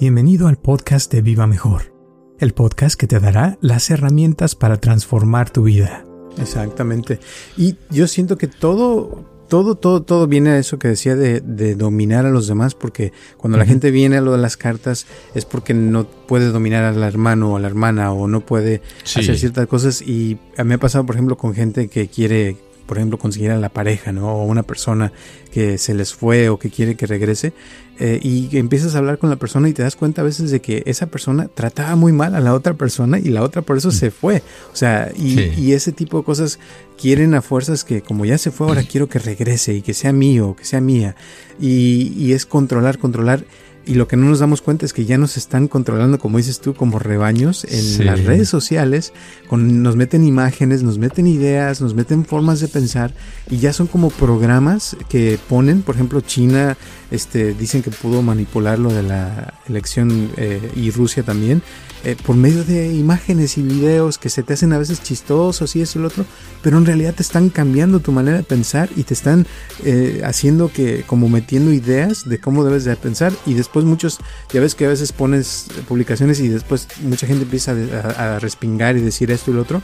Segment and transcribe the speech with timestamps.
[0.00, 1.92] Bienvenido al podcast de Viva Mejor,
[2.38, 6.04] el podcast que te dará las herramientas para transformar tu vida.
[6.40, 7.18] Exactamente.
[7.56, 11.40] Y yo siento que todo, todo, todo, todo viene a eso que decía de,
[11.74, 15.44] dominar a los demás, porque cuando la gente viene a lo de las cartas es
[15.44, 19.66] porque no puede dominar al hermano o a la hermana o no puede hacer ciertas
[19.66, 20.00] cosas.
[20.00, 22.56] Y a mí me ha pasado, por ejemplo, con gente que quiere
[22.88, 24.32] por ejemplo, conseguir a la pareja, ¿no?
[24.32, 25.12] O una persona
[25.52, 27.52] que se les fue o que quiere que regrese.
[28.00, 30.60] Eh, y empiezas a hablar con la persona y te das cuenta a veces de
[30.60, 33.90] que esa persona trataba muy mal a la otra persona y la otra por eso
[33.90, 34.42] se fue.
[34.72, 36.58] O sea, y, ese tipo de cosas
[36.96, 40.12] quieren a fuerzas que como ya se fue, ahora quiero que regrese y que sea
[40.12, 41.14] mío, que sea mía.
[41.60, 43.44] Y, y es controlar, controlar.
[43.88, 46.60] Y lo que no nos damos cuenta es que ya nos están controlando, como dices
[46.60, 49.14] tú, como rebaños en las redes sociales.
[49.48, 53.14] Con, nos meten imágenes, nos meten ideas, nos meten formas de pensar
[53.48, 56.76] y ya son como programas que ponen, por ejemplo, China,
[57.10, 61.62] este, dicen que pudo manipular lo de la elección eh, y Rusia también
[62.04, 65.82] eh, por medio de imágenes y videos que se te hacen a veces chistosos y
[65.82, 66.24] eso y lo otro,
[66.62, 69.48] pero en realidad te están cambiando tu manera de pensar y te están
[69.84, 74.18] eh, haciendo que, como metiendo ideas de cómo debes de pensar y después muchos,
[74.52, 77.72] ya ves que a veces pones publicaciones y después mucha gente empieza
[78.16, 79.82] a, respingar y decir esto y lo otro,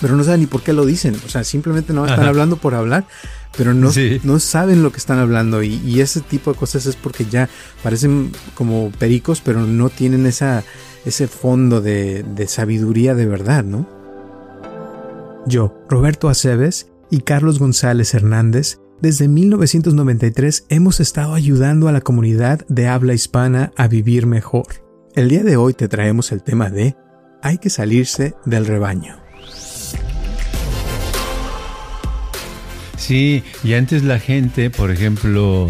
[0.00, 2.74] pero no saben ni por qué lo dicen, o sea, simplemente no están hablando por
[2.74, 3.04] hablar
[3.54, 3.90] pero no,
[4.22, 7.50] no saben lo que están hablando y, y, ese tipo de cosas es porque ya
[7.82, 10.64] parecen como pericos, pero no tienen esa,
[11.04, 13.86] ese fondo de, sabiduría de verdad, ¿no?
[15.46, 22.64] Yo, Roberto Aceves y Carlos González Hernández, desde 1993 hemos estado ayudando a la comunidad
[22.68, 24.66] de habla hispana a vivir mejor.
[25.14, 26.96] El día de hoy te traemos el tema de
[27.42, 29.16] hay que salirse del rebaño.
[32.96, 35.68] Sí, y antes la gente, por ejemplo,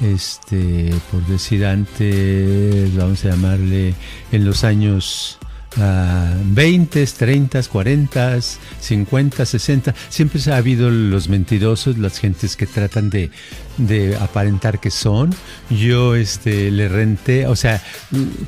[0.00, 3.94] este, por decir antes, vamos a llamarle
[4.32, 5.39] en los años
[5.76, 8.38] 20, 30, 40,
[8.80, 9.94] 50, 60.
[10.08, 13.30] Siempre ha habido los mentirosos, las gentes que tratan de,
[13.78, 15.30] de aparentar que son.
[15.70, 17.82] Yo este, le renté, o sea,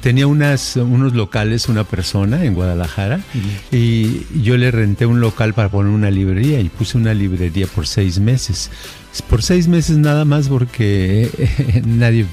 [0.01, 3.21] tenía unas, unos locales, una persona en Guadalajara,
[3.71, 7.87] y yo le renté un local para poner una librería y puse una librería por
[7.87, 8.71] seis meses.
[9.29, 12.27] Por seis meses nada más porque nadie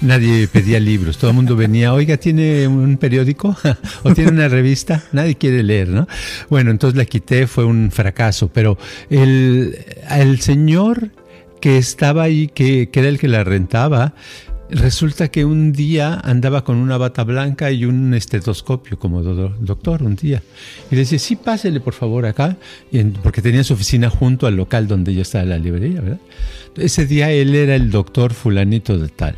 [0.00, 3.56] nadie pedía libros, todo el mundo venía, oiga, ¿tiene un periódico?
[4.02, 5.04] ¿O tiene una revista?
[5.12, 6.06] Nadie quiere leer, ¿no?
[6.48, 8.78] Bueno, entonces la quité, fue un fracaso, pero
[9.10, 9.78] el,
[10.10, 11.10] el señor
[11.60, 14.14] que estaba ahí, que, que era el que la rentaba,
[14.72, 20.16] Resulta que un día andaba con una bata blanca y un estetoscopio como doctor un
[20.16, 20.42] día.
[20.90, 22.56] Y le decía, sí, pásele por favor acá,
[23.22, 26.20] porque tenía su oficina junto al local donde yo estaba la librería, ¿verdad?
[26.76, 29.36] Ese día él era el doctor fulanito de tal.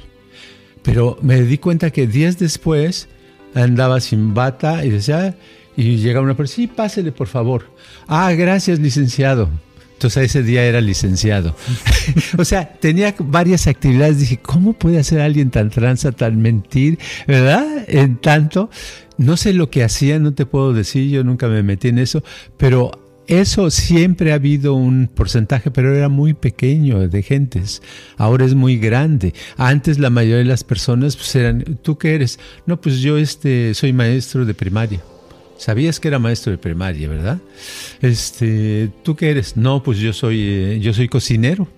[0.84, 3.08] Pero me di cuenta que días después
[3.54, 5.34] andaba sin bata y decía,
[5.76, 7.64] y llega una persona, sí, pásele por favor.
[8.06, 9.48] Ah, gracias, licenciado.
[9.94, 11.56] Entonces ese día era licenciado.
[12.38, 14.18] o sea, tenía varias actividades.
[14.18, 16.98] Dije, ¿cómo puede hacer alguien tan tranza, tan mentir?
[17.26, 17.64] ¿Verdad?
[17.88, 18.70] En tanto,
[19.16, 22.22] no sé lo que hacía, no te puedo decir, yo nunca me metí en eso,
[22.56, 27.82] pero eso siempre ha habido un porcentaje, pero era muy pequeño de gentes.
[28.16, 29.34] Ahora es muy grande.
[29.56, 32.38] Antes la mayoría de las personas pues eran, ¿tú qué eres?
[32.66, 35.00] No, pues yo este soy maestro de primaria.
[35.56, 37.38] Sabías que era maestro de primaria, ¿verdad?
[38.02, 39.56] Este, ¿tú qué eres?
[39.56, 41.68] No, pues yo soy eh, yo soy cocinero.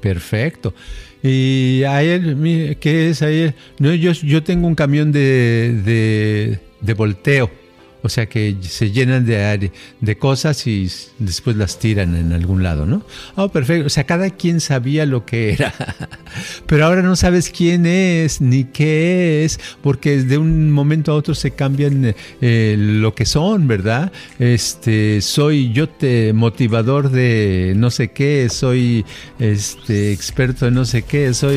[0.00, 0.74] Perfecto.
[1.22, 2.36] Y ayer,
[2.78, 3.54] ¿qué es ayer?
[3.78, 7.63] No, yo, yo tengo un camión de, de, de volteo
[8.04, 9.72] o sea que se llenan de,
[10.02, 13.02] de cosas y después las tiran en algún lado, ¿no?
[13.34, 13.86] Oh, perfecto.
[13.86, 15.72] O sea, cada quien sabía lo que era.
[16.66, 21.34] Pero ahora no sabes quién es ni qué es, porque de un momento a otro
[21.34, 24.12] se cambian eh, lo que son, ¿verdad?
[24.38, 29.06] Este, soy yo te motivador de no sé qué, soy
[29.38, 31.56] este experto en no sé qué, soy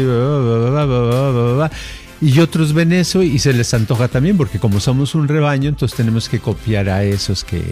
[2.21, 5.95] y otros ven eso y se les antoja también, porque como somos un rebaño, entonces
[5.95, 7.63] tenemos que copiar a esos que,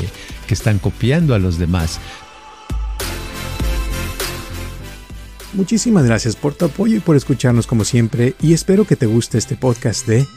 [0.48, 2.00] que están copiando a los demás.
[5.54, 9.38] Muchísimas gracias por tu apoyo y por escucharnos como siempre y espero que te guste
[9.38, 10.28] este podcast de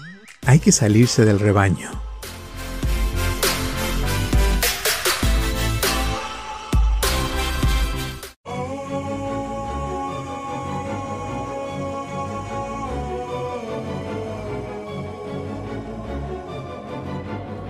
[0.46, 2.07] Hay que salirse del rebaño.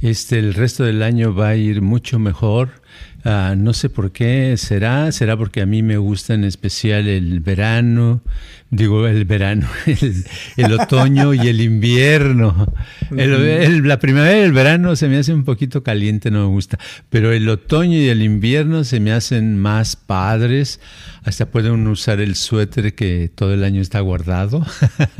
[0.00, 2.80] este, el resto del año va a ir mucho mejor.
[3.22, 7.40] Ah, no sé por qué será, será porque a mí me gusta en especial el
[7.40, 8.22] verano,
[8.70, 9.68] digo el verano,
[10.56, 12.72] el, otoño y el invierno.
[13.10, 16.78] la primavera y el verano se me hace un poquito caliente, no me gusta,
[17.10, 20.80] pero el otoño y el invierno se me hacen más padres.
[21.22, 24.64] Hasta pueden usar el suéter que todo el año está guardado,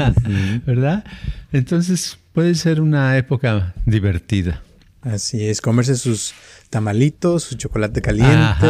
[0.66, 1.04] ¿verdad?
[1.52, 4.62] Entonces puede ser una época divertida.
[5.02, 6.34] Así es, comerse sus
[6.68, 8.66] tamalitos, su chocolate caliente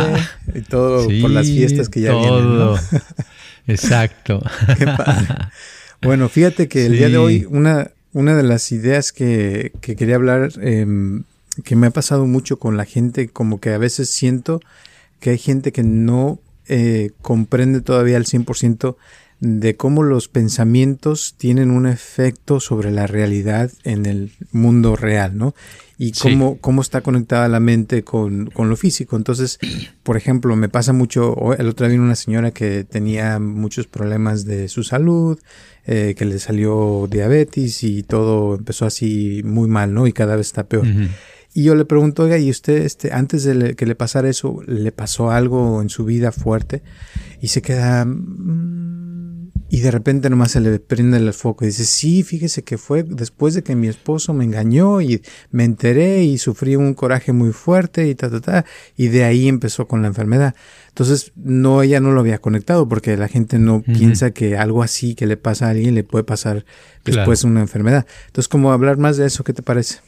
[0.55, 2.77] y todo por las fiestas que ya vienen.
[3.67, 4.43] Exacto.
[4.79, 5.27] Qué padre.
[6.03, 10.15] Bueno, fíjate que el día de hoy una, una de las ideas que, que quería
[10.17, 11.25] hablar, em,
[11.65, 14.61] que me ha pasado mucho con la gente, como que a veces siento
[15.19, 16.39] que hay gente que no
[16.69, 18.97] eh, comprende todavía al 100%
[19.41, 25.55] de cómo los pensamientos tienen un efecto sobre la realidad en el mundo real, ¿no?
[25.97, 29.17] Y cómo, cómo está conectada la mente con, con, lo físico.
[29.17, 29.59] Entonces,
[30.03, 34.45] por ejemplo, me pasa mucho, el otro día vino una señora que tenía muchos problemas
[34.45, 35.39] de su salud,
[35.87, 40.07] eh, que le salió diabetes y todo empezó así muy mal, ¿no?
[40.07, 40.87] Y cada vez está peor.
[41.53, 44.93] Y yo le pregunto, oiga, ¿y usted, este, antes de que le pasara eso, le
[44.93, 46.83] pasó algo en su vida fuerte?
[47.41, 48.05] Y se queda...
[48.05, 49.00] Mm,
[49.73, 53.05] y de repente nomás se le prende el foco y dice, sí, fíjese que fue
[53.05, 55.23] después de que mi esposo me engañó y
[55.53, 58.65] me enteré y sufrí un coraje muy fuerte y ta, ta, ta.
[58.97, 60.57] Y de ahí empezó con la enfermedad.
[60.89, 65.15] Entonces, no, ella no lo había conectado porque la gente no piensa que algo así
[65.15, 66.65] que le pasa a alguien le puede pasar
[67.05, 68.07] después de una enfermedad.
[68.27, 70.01] Entonces, como hablar más de eso, ¿qué te parece?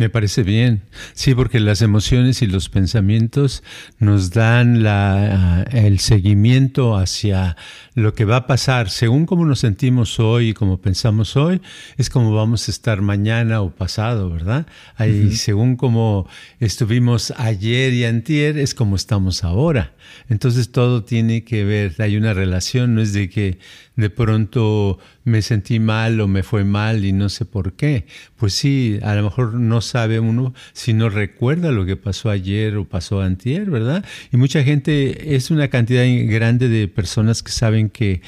[0.00, 0.80] Me parece bien.
[1.12, 3.62] Sí, porque las emociones y los pensamientos
[3.98, 7.58] nos dan la, el seguimiento hacia
[8.00, 8.90] lo que va a pasar.
[8.90, 11.60] Según cómo nos sentimos hoy y cómo pensamos hoy,
[11.96, 14.66] es como vamos a estar mañana o pasado, ¿verdad?
[14.96, 19.94] Ahí, Según cómo estuvimos ayer y antier, es como estamos ahora.
[20.28, 23.58] Entonces todo tiene que ver, hay una relación, no es de que
[23.96, 28.06] de pronto me sentí mal o me fue mal y no sé por qué.
[28.36, 32.76] Pues sí, a lo mejor no sabe uno si no recuerda lo que pasó ayer
[32.76, 34.04] o pasó antier, ¿verdad?
[34.32, 38.22] Y mucha gente, es una cantidad grande de personas que saben que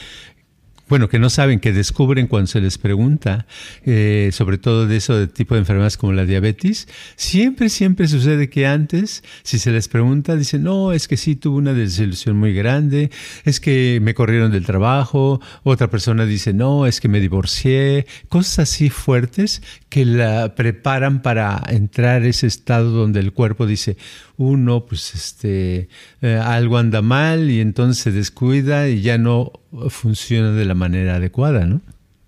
[0.93, 3.47] bueno, que no saben, que descubren cuando se les pregunta,
[3.87, 6.87] eh, sobre todo de eso de tipo de enfermedades como la diabetes,
[7.17, 11.56] siempre, siempre sucede que antes, si se les pregunta, dicen, no, es que sí tuve
[11.56, 13.11] una desilusión muy grande,
[13.47, 18.59] es que me corrieron del trabajo, otra persona dice, no, es que me divorcié, cosas
[18.59, 23.97] así fuertes que la preparan para entrar a ese estado donde el cuerpo dice,
[24.37, 25.88] uno, pues este,
[26.20, 29.52] eh, algo anda mal y entonces se descuida y ya no
[29.88, 31.81] funciona de la manera adecuada, ¿no?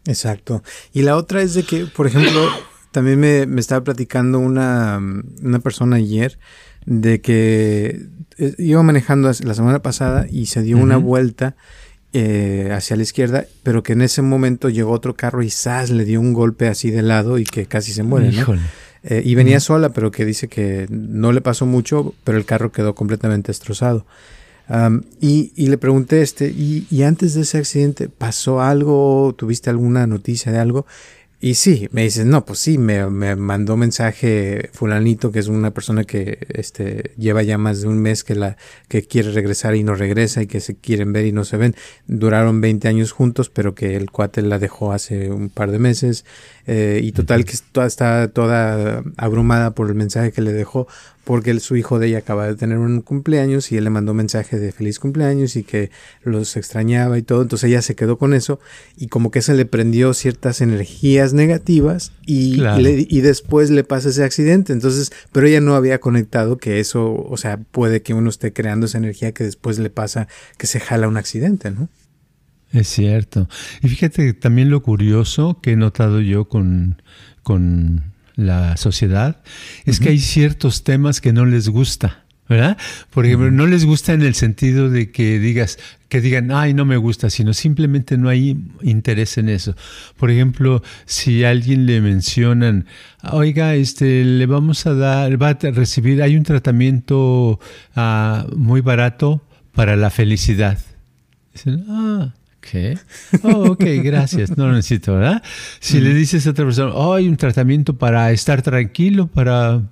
[0.07, 0.63] Exacto.
[0.93, 2.49] Y la otra es de que, por ejemplo,
[2.93, 5.01] también me, me estaba platicando una,
[5.43, 6.39] una, persona ayer
[6.87, 8.07] de que
[8.39, 11.57] eh, iba manejando la semana pasada y se dio una vuelta
[12.17, 15.91] eh, hacia la izquierda, pero que en ese momento llegó otro carro y ¡zas!
[15.91, 18.47] le dio un golpe así de lado y que casi se muere, ¿no?
[19.05, 22.73] Eh, y venía sola, pero que dice que no le pasó mucho, pero el carro
[22.73, 24.07] quedó completamente destrozado.
[25.21, 29.35] y, y, le pregunté, este, y, y, antes de ese accidente, ¿pasó algo?
[29.37, 30.87] ¿Tuviste alguna noticia de algo?
[31.45, 35.73] Y sí, me dices, no, pues sí, me, me, mandó mensaje fulanito, que es una
[35.73, 38.57] persona que este, lleva ya más de un mes que, la,
[38.89, 41.77] que quiere regresar y no regresa y que se quieren ver y no se ven.
[42.07, 46.25] Duraron 20 años juntos, pero que el cuate la dejó hace un par de meses.
[46.67, 50.89] Eh, y total que está toda abrumada por el mensaje que le dejó
[51.25, 54.59] porque su hijo de ella acaba de tener un cumpleaños y él le mandó mensaje
[54.59, 55.91] de feliz cumpleaños y que
[56.23, 58.61] los extrañaba y todo, entonces ella se quedó con eso
[58.97, 64.25] y como que se le prendió ciertas energías negativas y, y después le pasa ese
[64.25, 68.53] accidente, entonces, pero ella no había conectado que eso, o sea, puede que uno esté
[68.53, 70.29] creando esa energía que después le pasa
[70.59, 71.89] que se jala un accidente, ¿no?
[72.73, 73.49] Es cierto.
[73.83, 77.01] Y fíjate también lo curioso que he notado yo con,
[77.45, 79.43] con la sociedad
[79.85, 82.25] es que hay ciertos temas que no les gusta.
[82.49, 82.77] ¿verdad?
[83.11, 86.85] Por ejemplo, no les gusta en el sentido de que digas, que digan, ay, no
[86.85, 89.75] me gusta, sino simplemente no hay interés en eso.
[90.19, 92.87] Por ejemplo, si a alguien le mencionan,
[93.31, 97.59] oiga, este, le vamos a dar, va a recibir, hay un tratamiento
[97.97, 100.79] uh, muy barato para la felicidad.
[101.55, 102.35] Dicen, ah,
[102.71, 102.99] ¿Qué?
[103.43, 105.43] Oh, ok, gracias, no lo necesito, ¿verdad?
[105.81, 109.83] Si le dices a otra persona, oh, hay un tratamiento para estar tranquilo, para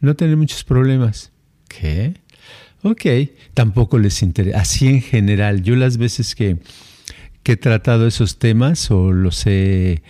[0.00, 1.32] no tener muchos problemas.
[1.68, 2.14] ¿Qué?
[2.82, 3.04] Ok,
[3.54, 4.60] tampoco les interesa.
[4.60, 6.58] Así en general, yo las veces que,
[7.42, 10.02] que he tratado esos temas o los he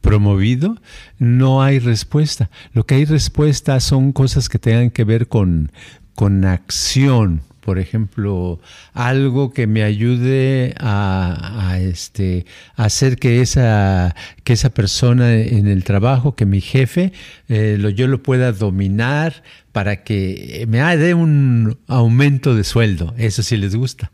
[0.00, 0.76] promovido,
[1.18, 2.50] no hay respuesta.
[2.72, 5.72] Lo que hay respuesta son cosas que tengan que ver con,
[6.14, 8.58] con acción, por ejemplo,
[8.94, 16.34] algo que me ayude a, este, hacer que esa, que esa persona en el trabajo,
[16.34, 17.12] que mi jefe,
[17.48, 23.14] eh, lo, yo lo pueda dominar para que me dé un aumento de sueldo.
[23.16, 24.10] Eso sí les gusta.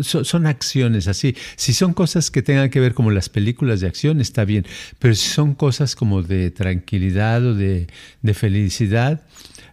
[0.00, 1.36] son, acciones así.
[1.56, 4.64] Si son cosas que tengan que ver como las películas de acción, está bien.
[4.98, 7.88] Pero si son cosas como de tranquilidad o de,
[8.22, 9.20] de felicidad,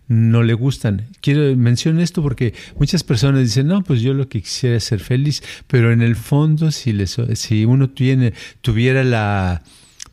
[0.08, 1.08] no le gustan.
[1.22, 5.00] Quiero mencionar esto porque muchas personas dicen, no, pues yo lo que quisiera es ser
[5.00, 9.64] feliz, pero en el fondo si, les, si uno tiene, tuviera la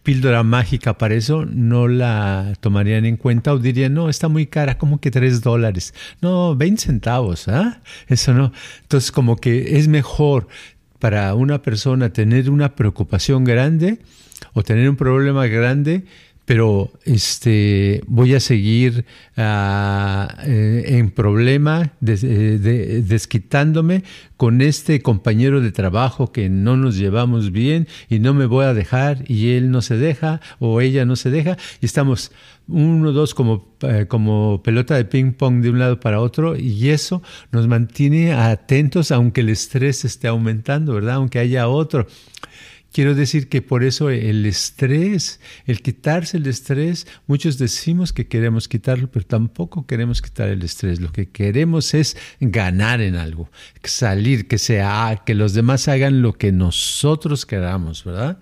[0.03, 4.79] píldora mágica para eso, no la tomarían en cuenta o dirían, no, está muy cara,
[4.79, 5.95] como que tres dólares.
[6.21, 7.81] No, 20 centavos, ¿ah?
[8.09, 8.53] Eso no.
[8.83, 10.49] Entonces como que es mejor
[10.99, 13.99] para una persona tener una preocupación grande
[14.53, 16.05] o tener un problema grande
[16.45, 19.05] pero este, voy a seguir
[19.37, 24.03] ah, eh, en problema, eh, desquitándome
[24.37, 28.75] con este compañero de trabajo que no nos llevamos bien y no me voy a
[28.75, 32.33] dejar y él no se deja o ella no se deja y estamos
[32.67, 36.89] uno dos como, eh, como pelota de ping pong de un lado para otro y
[36.89, 41.17] eso nos mantiene atentos aunque el estrés esté aumentando, ¿verdad?
[41.17, 42.07] Aunque haya otro.
[42.93, 48.67] Quiero decir que por eso el estrés, el quitarse el estrés, muchos decimos que queremos
[48.67, 51.01] quitarlo, pero tampoco queremos quitar el estrés.
[51.01, 53.49] Lo que queremos es ganar en algo,
[53.85, 58.39] salir, que sea, que los demás hagan lo que nosotros queramos, ¿verdad?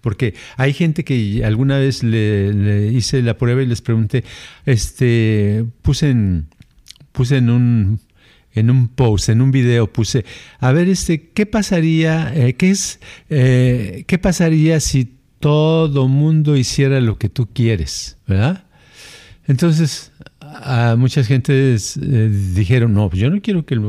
[0.00, 4.24] Porque hay gente que alguna vez le, hice la prueba y les pregunté,
[4.64, 6.46] este, puse en,
[7.12, 8.00] puse en un
[8.54, 10.24] en un post, en un video, puse,
[10.58, 17.00] a ver, este, ¿qué pasaría, eh, qué es, eh, qué pasaría si todo mundo hiciera
[17.00, 18.64] lo que tú quieres, ¿verdad?
[19.46, 23.80] Entonces, a muchas gentes eh, dijeron, no, yo no quiero que,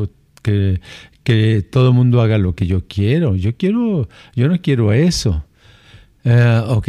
[0.41, 0.81] que,
[1.23, 5.45] que todo mundo haga lo que yo quiero, yo quiero, yo no quiero eso.
[6.25, 6.87] Uh, ok.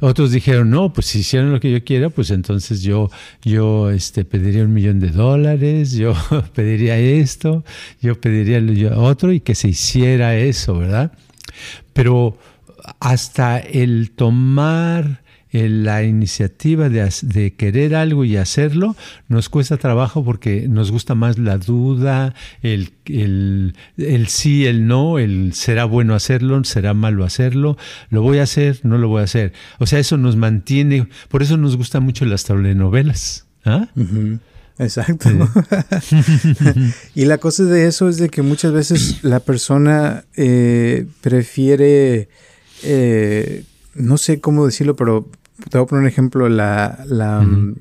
[0.00, 3.10] Otros dijeron, no, pues si hicieran lo que yo quiera, pues entonces yo,
[3.42, 6.14] yo este, pediría un millón de dólares, yo
[6.54, 7.64] pediría esto,
[8.00, 8.60] yo pediría
[8.96, 11.12] otro y que se hiciera eso, ¿verdad?
[11.92, 12.38] Pero
[13.00, 15.22] hasta el tomar
[15.52, 18.96] la iniciativa de, querer algo y hacerlo
[19.28, 25.18] nos cuesta trabajo porque nos gusta más la duda, el, el, el, sí, el no,
[25.18, 27.76] el será bueno hacerlo, será malo hacerlo,
[28.10, 29.52] lo voy a hacer, no lo voy a hacer.
[29.78, 33.46] O sea, eso nos mantiene, por eso nos gustan mucho las telenovelas.
[33.64, 33.88] ¿ah?
[34.80, 35.28] Exacto.
[37.14, 42.28] y la cosa de eso es de que muchas veces la persona eh, prefiere,
[42.82, 43.64] eh,
[43.94, 45.28] no sé cómo decirlo, pero
[45.68, 47.74] te voy a poner un ejemplo, la, la mm,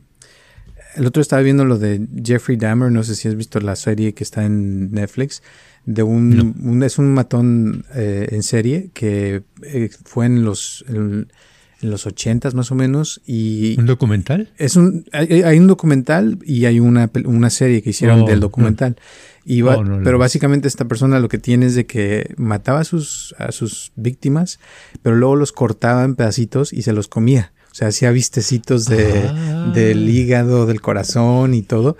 [0.95, 4.13] el otro estaba viendo lo de Jeffrey Dahmer, no sé si has visto la serie
[4.13, 5.41] que está en Netflix,
[5.85, 11.31] de un, es un matón eh, en serie que eh, fue en los en,
[11.81, 16.81] los ochentas más o menos y un documental es un hay, un documental y hay
[16.81, 18.97] una, una serie que hicieron del oh, documental.
[19.45, 23.33] Y oh, pero básicamente esta persona lo que tiene es de que mataba a sus
[23.37, 24.59] a sus víctimas
[25.01, 29.71] pero luego los cortaba en pedacitos y se los comía sea, hacía vistecitos de, ah.
[29.73, 31.97] del hígado, del corazón y todo.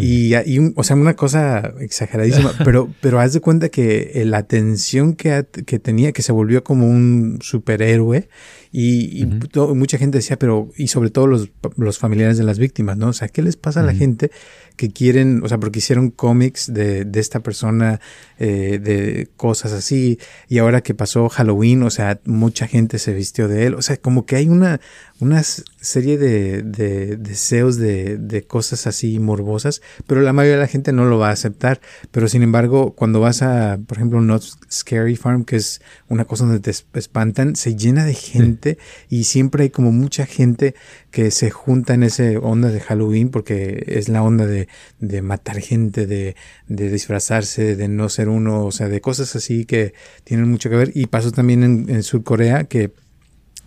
[0.00, 5.14] Y, y o sea, una cosa exageradísima, pero, pero haz de cuenta que la atención
[5.14, 8.28] que, que tenía, que se volvió como un superhéroe
[8.72, 9.26] y,
[9.74, 13.08] mucha gente decía, pero, y sobre todo los, los, familiares de las víctimas, ¿no?
[13.08, 14.30] O sea, ¿qué les pasa a la gente
[14.76, 18.00] que quieren, o sea, porque hicieron cómics de, de esta persona,
[18.38, 23.48] eh, de cosas así, y ahora que pasó Halloween, o sea, mucha gente se vistió
[23.48, 24.80] de él, o sea, como que hay una,
[25.18, 30.68] una serie de, de deseos de, de, cosas así morbosas, pero la mayoría de la
[30.68, 31.80] gente no lo va a aceptar.
[32.10, 36.46] Pero sin embargo, cuando vas a, por ejemplo, Not Scary Farm, que es una cosa
[36.46, 38.59] donde te espantan, se llena de gente
[39.08, 40.74] y siempre hay como mucha gente
[41.10, 45.60] que se junta en esa onda de Halloween porque es la onda de, de matar
[45.60, 46.36] gente, de,
[46.68, 50.76] de disfrazarse, de no ser uno, o sea, de cosas así que tienen mucho que
[50.76, 50.92] ver.
[50.94, 52.92] Y pasó también en, en Sur Corea que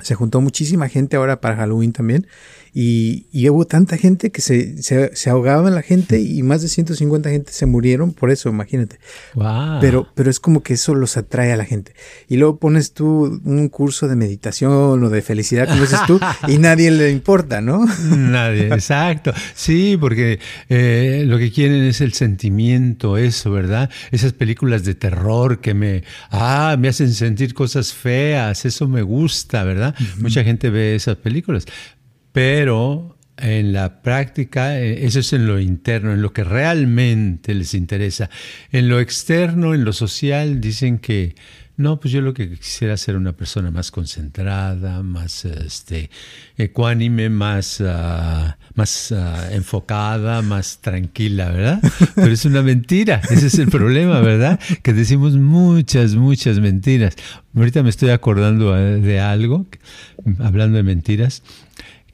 [0.02, 2.28] se juntó muchísima gente ahora para Halloween también
[2.74, 7.30] y, hubo tanta gente que se, se, ahogaba en la gente y más de 150
[7.30, 9.00] gente se murieron por eso, imagínate.
[9.82, 11.94] Pero, pero es como que eso los atrae a la gente.
[12.30, 16.58] Y luego pones tú un curso de meditación o de felicidad, como dices tú, y
[16.58, 17.86] nadie le importa, ¿no?
[18.10, 19.34] Nadie, exacto.
[19.53, 20.39] Sí, porque
[20.70, 23.89] eh, lo que quieren es el sentimiento, eso, ¿verdad?
[24.12, 29.63] Esas películas de terror que me, ah, me hacen sentir cosas feas, eso me gusta,
[29.63, 29.74] ¿verdad?
[29.74, 29.96] ¿verdad?
[30.20, 31.65] Mucha gente ve esas películas,
[32.34, 37.74] pero en la práctica, eh, eso es en lo interno, en lo que realmente les
[37.74, 38.30] interesa.
[38.72, 41.36] En lo externo, en lo social, dicen que
[41.75, 46.12] no, pues yo lo que quisiera ser una persona más concentrada, más este,
[46.56, 51.82] ecuánime, más, ah, más ah, enfocada, más tranquila, ¿verdad?
[52.16, 54.60] Pero es una mentira, ese es el problema, ¿verdad?
[54.84, 57.16] Que decimos muchas, muchas mentiras.
[57.56, 59.66] Ahorita me estoy acordando eh, de algo,
[60.40, 61.42] hablando de mentiras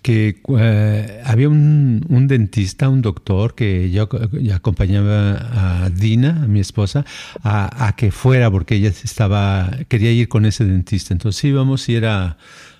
[0.01, 4.07] que eh, había un, dentista, un doctor que yo,
[4.53, 7.05] acompañaba a Dina, a mi esposa,
[7.43, 11.13] a, que fuera porque ella estaba quería ir con ese dentista.
[11.13, 12.37] Entonces íbamos y era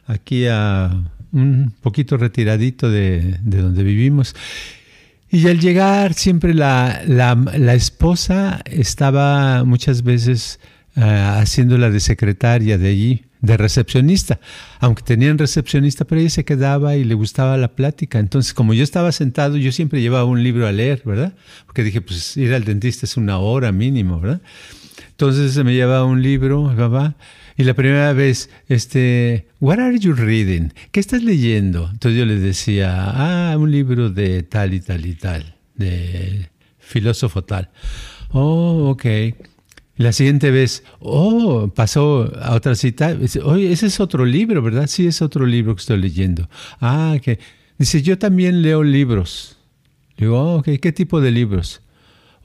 [0.07, 0.91] aquí a
[1.31, 4.35] un poquito retiradito de, donde vivimos.
[5.31, 10.59] Y al llegar siempre la, la, esposa estaba muchas veces
[10.95, 14.39] uh, haciéndola de secretaria de allí de recepcionista,
[14.79, 18.19] aunque tenían recepcionista, pero ella se quedaba y le gustaba la plática.
[18.19, 21.33] Entonces, como yo estaba sentado, yo siempre llevaba un libro a leer, ¿verdad?
[21.65, 24.41] Porque dije, pues ir al dentista es una hora mínimo, ¿verdad?
[25.11, 27.15] Entonces se me llevaba un libro, papá,
[27.57, 30.69] y la primera vez, este, what are you reading?
[30.91, 31.89] ¿Qué estás leyendo?
[31.91, 33.11] Entonces yo le decía,
[33.51, 37.69] ah, un libro de tal y tal y tal, de filósofo tal.
[38.31, 39.05] Oh, ok.
[39.99, 43.17] La siguiente vez, oh, pasó a otra cita.
[43.43, 44.87] Oye, ese es otro libro, ¿verdad?
[44.87, 46.49] Sí, es otro libro que estoy leyendo.
[46.79, 47.37] Ah, que.
[47.77, 49.57] Dice, yo también leo libros.
[50.17, 51.81] Digo, oh, ok, ¿qué tipo de libros?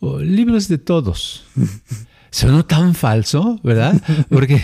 [0.01, 1.45] Oh, libros de todos.
[2.35, 4.03] sonó tan falso, ¿verdad?
[4.29, 4.61] Porque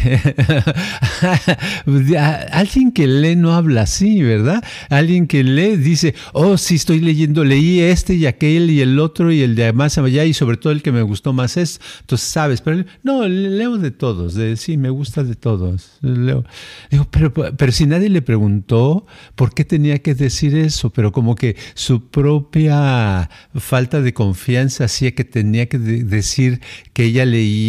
[2.53, 4.61] alguien que lee no habla así, ¿verdad?
[4.89, 9.31] Alguien que lee dice, oh, sí, estoy leyendo, leí este y aquel y el otro
[9.31, 12.27] y el de más allá y sobre todo el que me gustó más es, entonces
[12.27, 15.93] sabes, pero no, leo de todos, de, sí, me gusta de todos.
[16.01, 16.45] Leo.
[16.91, 21.37] Digo, pero, pero si nadie le preguntó por qué tenía que decir eso, pero como
[21.37, 26.61] que su propia falta de confianza hacía que tenía que decir
[26.93, 27.60] que ella leía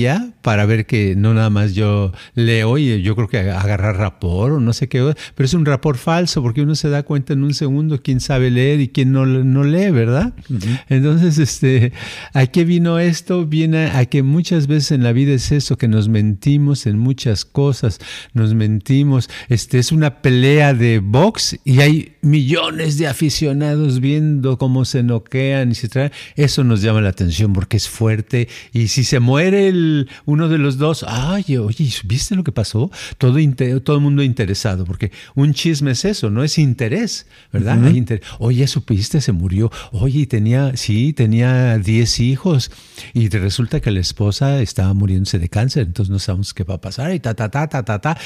[0.42, 4.60] para ver que no nada más yo leo y yo creo que agarrar rapor o
[4.60, 7.54] no sé qué, pero es un rapor falso porque uno se da cuenta en un
[7.54, 10.34] segundo quién sabe leer y quién no, no lee, ¿verdad?
[10.90, 11.94] Entonces, este,
[12.34, 13.46] ¿a qué vino esto?
[13.46, 17.46] Viene a que muchas veces en la vida es eso, que nos mentimos en muchas
[17.46, 18.00] cosas,
[18.34, 24.86] nos mentimos, este, es una pelea de box y hay millones de aficionados viendo cómo
[24.86, 29.04] se noquean y se traen, eso nos llama la atención porque es fuerte y si
[29.04, 29.81] se muere el
[30.26, 32.92] uno de los dos, ay, oye, ¿viste lo que pasó?
[33.18, 33.38] Todo,
[33.84, 37.80] todo el mundo interesado, porque un chisme es eso, no es interés, ¿verdad?
[38.40, 39.72] Oye, supiste, se murió.
[39.92, 42.72] Oye, tenía, sí, tenía 10 hijos
[43.14, 46.82] y resulta que la esposa estaba muriéndose de cáncer, entonces no sabemos qué va a
[46.82, 48.18] pasar y ta, ta, ta, ta, ta, ta.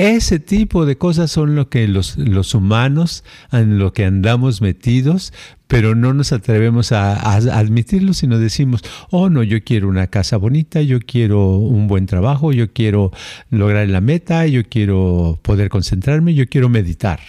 [0.00, 5.32] Ese tipo de cosas son lo que los, los humanos, en lo que andamos metidos,
[5.70, 10.82] pero no nos atrevemos a, admitirlo, sino decimos, oh no, yo quiero una casa bonita,
[10.82, 13.12] yo quiero un buen trabajo, yo quiero
[13.50, 17.20] lograr la meta, yo quiero poder concentrarme, yo quiero meditar.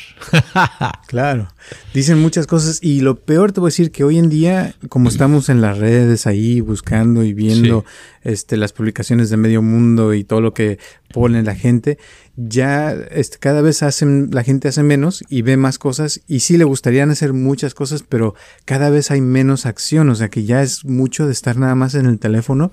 [1.07, 1.49] claro,
[1.93, 5.09] dicen muchas cosas y lo peor te voy a decir que hoy en día, como
[5.09, 7.85] estamos en las redes ahí buscando y viendo
[8.23, 10.79] este, las publicaciones de medio mundo y todo lo que
[11.13, 11.99] pone la gente,
[12.47, 16.57] ya este, cada vez hacen, la gente hace menos y ve más cosas y sí
[16.57, 20.61] le gustarían hacer muchas cosas, pero cada vez hay menos acción, o sea que ya
[20.61, 22.71] es mucho de estar nada más en el teléfono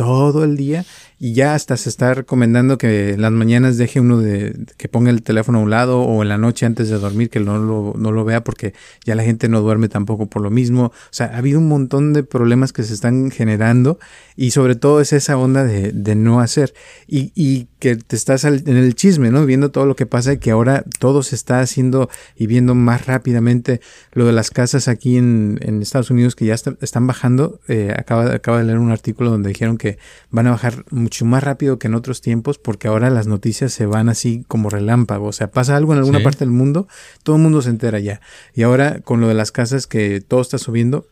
[0.00, 0.86] todo el día
[1.22, 5.10] y ya hasta se está recomendando que en las mañanas deje uno de que ponga
[5.10, 7.92] el teléfono a un lado o en la noche antes de dormir que no lo,
[7.94, 8.72] no lo vea porque
[9.04, 10.84] ya la gente no duerme tampoco por lo mismo.
[10.86, 13.98] O sea, ha habido un montón de problemas que se están generando
[14.34, 16.72] y sobre todo es esa onda de, de no hacer
[17.06, 19.46] y, y, que te estás en el chisme, ¿no?
[19.46, 23.06] Viendo todo lo que pasa y que ahora todo se está haciendo y viendo más
[23.06, 23.80] rápidamente
[24.12, 27.58] lo de las casas aquí en, en Estados Unidos que ya están bajando.
[27.68, 29.89] Eh, acaba, acaba de leer un artículo donde dijeron que
[30.30, 33.86] van a bajar mucho más rápido que en otros tiempos porque ahora las noticias se
[33.86, 35.26] van así como relámpago.
[35.26, 36.88] O sea, pasa algo en alguna parte del mundo,
[37.22, 38.20] todo el mundo se entera ya.
[38.54, 41.06] Y ahora con lo de las casas que todo está subiendo,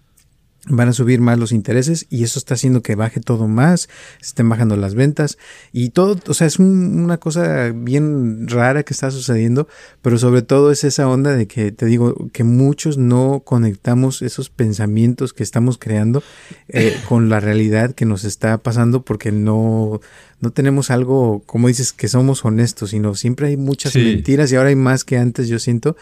[0.68, 3.88] van a subir más los intereses y eso está haciendo que baje todo más,
[4.20, 5.38] estén bajando las ventas
[5.72, 9.68] y todo, o sea, es una cosa bien rara que está sucediendo,
[10.02, 14.50] pero sobre todo es esa onda de que te digo que muchos no conectamos esos
[14.50, 16.22] pensamientos que estamos creando
[16.68, 20.00] eh, con la realidad que nos está pasando porque no,
[20.40, 24.68] no tenemos algo, como dices, que somos honestos, sino siempre hay muchas mentiras y ahora
[24.68, 25.96] hay más que antes, yo siento.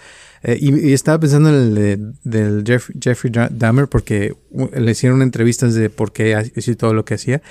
[0.49, 4.37] Eh, y, estaba pensando en el del Jeffrey Dahmer porque
[4.73, 7.43] le hicieron entrevistas de por qué hacía todo lo que hacía.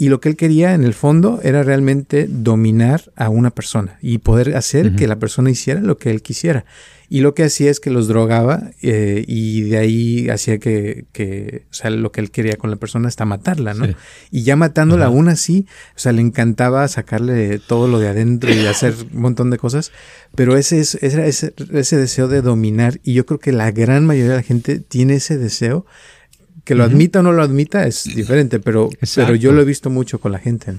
[0.00, 4.16] Y lo que él quería en el fondo era realmente dominar a una persona y
[4.16, 6.64] poder hacer que la persona hiciera lo que él quisiera.
[7.10, 11.66] Y lo que hacía es que los drogaba eh, y de ahí hacía que, que,
[11.70, 13.88] o sea, lo que él quería con la persona hasta matarla, ¿no?
[14.30, 18.64] Y ya matándola aún así, o sea, le encantaba sacarle todo lo de adentro y
[18.64, 19.92] hacer un montón de cosas,
[20.34, 24.06] pero ese es ese, ese, ese deseo de dominar y yo creo que la gran
[24.06, 25.84] mayoría de la gente tiene ese deseo
[26.70, 29.90] que lo admita o no lo admita es diferente, pero, pero yo lo he visto
[29.90, 30.78] mucho con la gente, ¿no?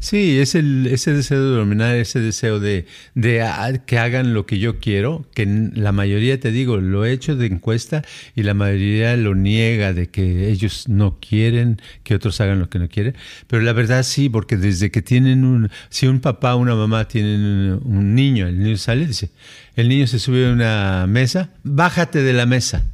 [0.00, 3.46] Sí, es el, ese deseo de dominar, ese deseo de, de
[3.84, 7.44] que hagan lo que yo quiero, que la mayoría, te digo, lo he hecho de
[7.44, 8.02] encuesta
[8.34, 12.78] y la mayoría lo niega de que ellos no quieren que otros hagan lo que
[12.78, 13.14] no quieren,
[13.46, 17.08] pero la verdad sí, porque desde que tienen un, si un papá o una mamá
[17.08, 19.28] tienen un niño, el niño sale, dice,
[19.76, 22.86] el niño se sube a una mesa, bájate de la mesa,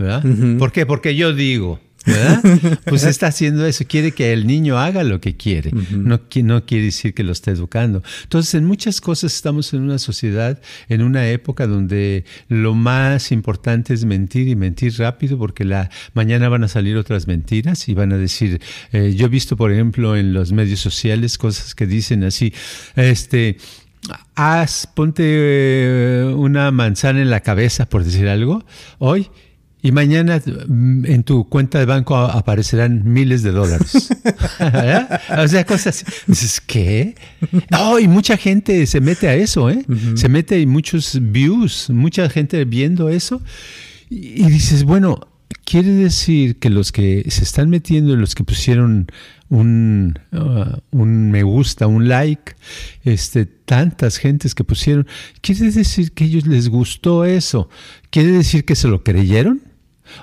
[0.00, 0.24] ¿verdad?
[0.58, 0.86] ¿Por qué?
[0.86, 1.80] Porque yo digo.
[2.06, 2.42] ¿verdad?
[2.86, 6.84] Pues está haciendo eso, quiere que el niño haga lo que quiere, no, no quiere
[6.84, 8.02] decir que lo esté educando.
[8.22, 13.92] Entonces, en muchas cosas estamos en una sociedad, en una época donde lo más importante
[13.92, 18.12] es mentir y mentir rápido, porque la mañana van a salir otras mentiras y van
[18.12, 18.60] a decir,
[18.92, 22.52] eh, yo he visto, por ejemplo, en los medios sociales cosas que dicen así,
[22.96, 23.58] este,
[24.34, 28.64] haz, ponte eh, una manzana en la cabeza, por decir algo,
[28.98, 29.28] hoy
[29.82, 34.10] y mañana mm, en tu cuenta de banco aparecerán miles de dólares.
[35.38, 36.04] o sea, cosas.
[36.26, 37.14] Dices, ¿qué?
[37.78, 39.84] Oh, y mucha gente se mete a eso, ¿eh?
[40.14, 43.40] Se mete y muchos views, mucha gente viendo eso.
[44.10, 45.28] Y, dices, bueno,
[45.64, 49.06] quiere decir que los que se están metiendo, los que pusieron
[49.48, 52.54] un, uh, un me gusta, un like,
[53.04, 55.06] este, tantas gentes que pusieron,
[55.40, 57.68] quiere decir que a ellos les gustó eso.
[58.10, 59.69] ¿Quiere decir que se lo creyeron?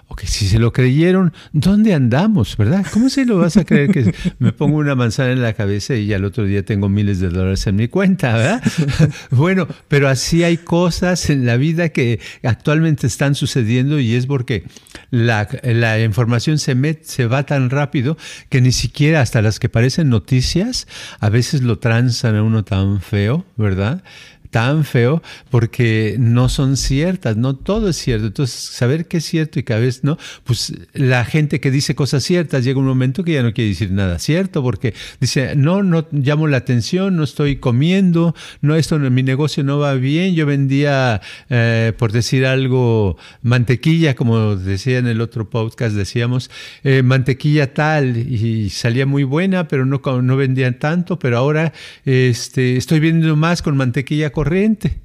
[0.07, 2.85] Ok, si se lo creyeron, ¿dónde andamos, verdad?
[2.91, 6.13] ¿Cómo se lo vas a creer que me pongo una manzana en la cabeza y
[6.13, 8.63] al otro día tengo miles de dólares en mi cuenta, verdad?
[9.31, 14.63] bueno, pero así hay cosas en la vida que actualmente están sucediendo y es porque
[15.11, 18.17] la, la información se, met, se va tan rápido
[18.49, 20.87] que ni siquiera hasta las que parecen noticias
[21.19, 24.03] a veces lo transan a uno tan feo, ¿verdad?
[24.49, 28.27] Tan feo porque no son ciertas, no todo es cierto.
[28.27, 32.23] Entonces, saber qué es cierto y cada vez no, pues la gente que dice cosas
[32.23, 36.07] ciertas llega un momento que ya no quiere decir nada cierto porque dice, no, no
[36.11, 41.21] llamo la atención, no estoy comiendo, no, esto, mi negocio no va bien, yo vendía,
[41.49, 46.49] eh, por decir algo, mantequilla, como decía en el otro podcast, decíamos,
[46.83, 51.73] eh, mantequilla tal y salía muy buena, pero no, no vendían tanto, pero ahora
[52.05, 55.01] este, estoy vendiendo más con mantequilla corriente.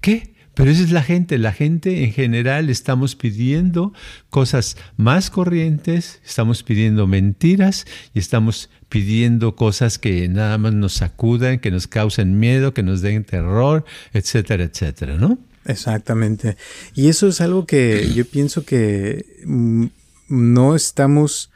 [0.00, 0.34] ¿Qué?
[0.54, 1.36] Pero esa es la gente.
[1.36, 3.92] La gente en general estamos pidiendo
[4.28, 11.58] cosas más corrientes, estamos pidiendo mentiras y estamos pidiendo cosas que nada más nos sacudan,
[11.58, 15.36] que nos causen miedo, que nos den terror, etcétera, etcétera, ¿no?
[15.64, 16.56] Exactamente.
[16.94, 19.86] Y eso es algo que yo pienso que mm,
[20.28, 21.50] no estamos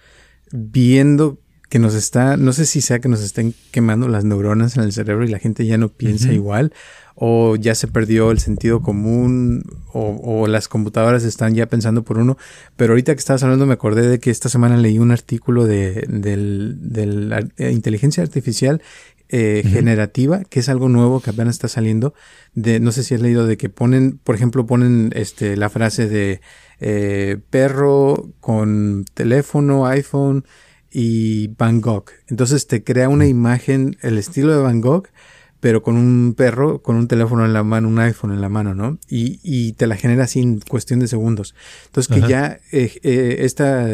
[0.51, 1.39] viendo
[1.75, 4.93] que nos está, no sé si sea que nos estén quemando las neuronas en el
[4.93, 6.73] cerebro y la gente ya no piensa igual,
[7.17, 12.39] o ya se perdió el sentido común, o, las computadoras están ya pensando por uno.
[12.77, 16.07] Pero ahorita que estabas hablando me acordé de que esta semana leí un artículo de,
[16.07, 18.81] la eh, inteligencia artificial
[19.29, 22.15] eh, generativa, que es algo nuevo que apenas está saliendo.
[22.55, 26.07] De, no sé si has leído de que ponen, por ejemplo, ponen este, la frase
[26.07, 26.41] de
[26.79, 30.45] eh, perro con teléfono, iPhone,
[30.95, 32.11] y Van Gogh.
[32.29, 35.09] Entonces te crea una imagen, el estilo de Van Gogh,
[35.65, 38.75] pero con un perro, con un teléfono en la mano, un iPhone en la mano,
[38.75, 38.99] ¿no?
[39.09, 41.55] Y, y te la genera sin cuestión de segundos.
[41.87, 43.89] Entonces que ya eh, eh, esta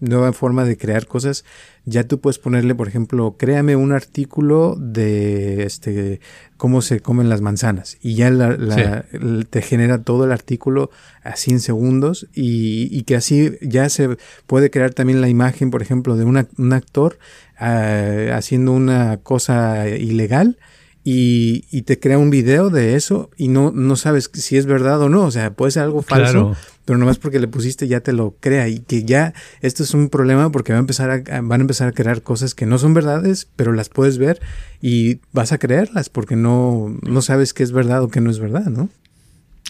[0.00, 1.44] nueva forma de crear cosas
[1.84, 6.20] ya tú puedes ponerle, por ejemplo, créame un artículo de este
[6.56, 9.04] cómo se comen las manzanas y ya la,
[9.48, 10.90] te genera todo el artículo
[11.22, 14.16] así en segundos y, y, que así ya se
[14.48, 17.20] puede crear también la imagen, por ejemplo, de un actor
[17.58, 20.58] ah, haciendo una cosa ilegal
[21.04, 25.00] y, y, te crea un video de eso y no, no sabes si es verdad
[25.00, 25.24] o no.
[25.24, 28.68] O sea, puede ser algo falso, pero nomás porque le pusiste ya te lo crea.
[28.68, 31.88] Y que ya esto es un problema porque va a empezar a, van a empezar
[31.88, 34.40] a crear cosas que no son verdades, pero las puedes ver
[34.80, 38.38] y vas a creerlas porque no, no sabes qué es verdad o qué no es
[38.38, 38.88] verdad, ¿no?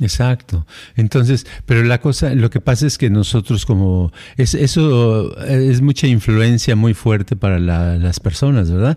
[0.02, 0.66] Exacto.
[0.96, 6.06] Entonces, pero la cosa, lo que pasa es que nosotros como, es, eso es mucha
[6.06, 8.96] influencia muy fuerte para las personas, ¿verdad?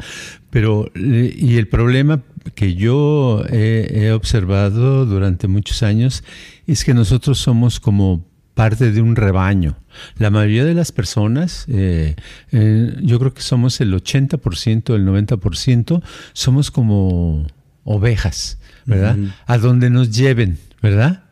[0.50, 2.22] Pero, y el problema
[2.54, 6.24] que yo he, observado durante muchos años
[6.68, 9.78] es que nosotros somos como parte de un rebaño.
[10.18, 12.16] La mayoría de las personas, eh,
[12.52, 16.02] eh, yo creo que somos el 80%, el 90%,
[16.34, 17.46] somos como
[17.84, 19.18] ovejas, ¿verdad?
[19.46, 21.26] A donde nos lleven, ¿verdad?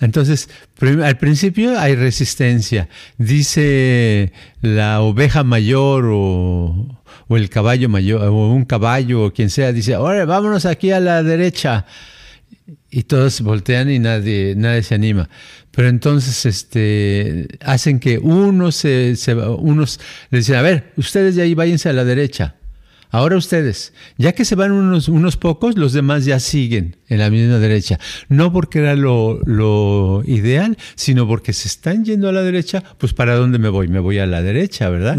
[0.00, 0.48] Entonces,
[0.80, 2.88] al principio hay resistencia.
[3.18, 9.94] Dice la oveja mayor o, el caballo mayor, o un caballo o quien sea, dice,
[9.94, 11.86] ahora vámonos aquí a la derecha.
[12.90, 15.28] Y todos voltean y nadie, nadie se anima.
[15.70, 19.16] Pero entonces este, hacen que unos, se,
[19.58, 22.56] unos le dicen, a ver, ustedes de ahí váyanse a la derecha.
[23.10, 27.30] Ahora ustedes, ya que se van unos, unos pocos, los demás ya siguen en la
[27.30, 27.98] misma derecha.
[28.28, 33.34] No porque era lo, ideal, sino porque se están yendo a la derecha, pues ¿para
[33.34, 33.88] dónde me voy?
[33.88, 35.16] Me voy a la derecha, ¿verdad?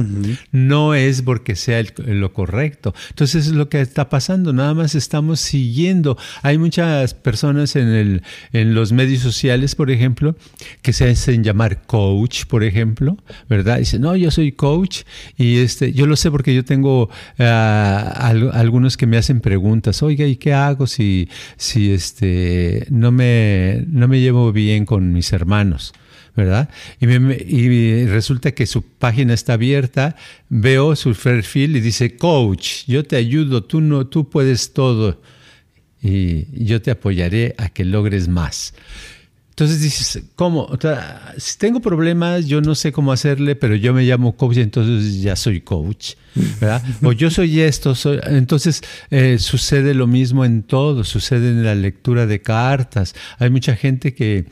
[0.51, 2.93] No es porque sea lo correcto.
[3.09, 6.17] Entonces es lo que está pasando, nada más estamos siguiendo.
[6.41, 10.35] Hay muchas personas en, el, en los medios sociales, por ejemplo,
[10.81, 13.17] que se hacen llamar coach, por ejemplo,
[13.49, 13.79] ¿verdad?
[13.79, 15.03] Dicen, no, yo soy coach
[15.37, 20.25] y este, yo lo sé porque yo tengo ah, algunos que me hacen preguntas, oiga,
[20.25, 25.93] ¿y qué hago si si este, no, me, no me llevo bien con mis hermanos.
[26.35, 26.69] ¿verdad?
[26.99, 30.17] Y, y, resulta que su página está abierta,
[30.49, 35.21] veo su perfil y dice, coach, yo te ayudo, tú, no, tú puedes todo
[36.01, 38.73] y yo te apoyaré a que logres más.
[39.55, 40.67] Entonces dices, ¿cómo?
[41.37, 45.37] si tengo problemas, yo no sé cómo hacerle, pero yo me llamo coach, entonces ya
[45.37, 46.15] soy coach,
[46.59, 46.83] ¿verdad?
[47.01, 48.19] o yo soy esto, soy...
[48.23, 53.15] entonces eh, sucede lo mismo en todo, sucede en la lectura de cartas.
[53.39, 54.43] Hay mucha gente que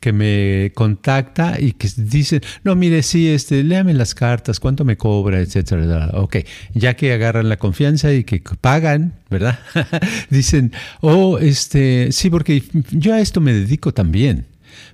[0.00, 4.96] que me contacta y que dicen, no, mire, sí, este, léame las cartas, cuánto me
[4.96, 6.10] cobra, etcétera.
[6.14, 6.36] Ok,
[6.74, 9.58] ya que agarran la confianza y que pagan, ¿verdad?
[10.30, 14.46] dicen, oh, este, sí, porque yo a esto me dedico también.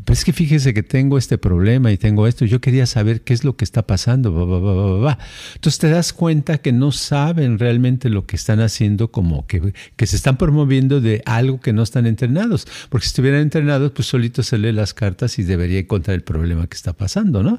[0.04, 2.44] Pero es que fíjese que tengo este problema y tengo esto.
[2.44, 4.30] Yo quería saber qué es lo que está pasando.
[5.54, 10.06] Entonces te das cuenta que no saben realmente lo que están haciendo, como que, que
[10.06, 12.66] se están promoviendo de algo que no están entrenados.
[12.88, 16.66] Porque si estuvieran entrenados, pues solito se lee las cartas y debería encontrar el problema
[16.66, 17.58] que está pasando, ¿no?